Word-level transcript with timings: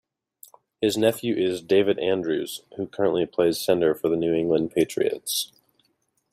His 0.81 0.97
nephew 0.97 1.35
is 1.37 1.61
David 1.61 1.99
Andrews, 1.99 2.63
who 2.75 2.87
currently 2.87 3.27
plays 3.27 3.59
center 3.61 3.93
for 3.93 4.09
the 4.09 4.15
New 4.15 4.33
England 4.33 4.71
Patriots. 4.71 5.51